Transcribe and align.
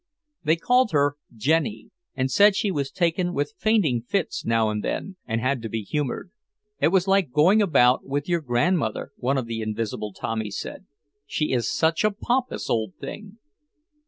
They 0.43 0.55
called 0.55 0.93
her 0.93 1.15
"Jenny," 1.35 1.91
and 2.15 2.31
said 2.31 2.55
she 2.55 2.71
was 2.71 2.89
taken 2.89 3.35
with 3.35 3.53
fainting 3.59 4.01
fits 4.01 4.43
now 4.43 4.71
and 4.71 4.83
then, 4.83 5.17
and 5.27 5.39
had 5.39 5.61
to 5.61 5.69
be 5.69 5.83
humoured. 5.83 6.31
It 6.79 6.87
was 6.87 7.07
like 7.07 7.29
going 7.31 7.61
about 7.61 8.03
with 8.03 8.27
your 8.27 8.41
grandmother, 8.41 9.11
one 9.17 9.37
of 9.37 9.45
the 9.45 9.61
invisible 9.61 10.11
Tommies 10.11 10.57
said, 10.59 10.87
"she 11.27 11.51
is 11.51 11.69
such 11.69 12.03
a 12.03 12.09
pompous 12.09 12.67
old 12.67 12.95
thing!" 12.95 13.37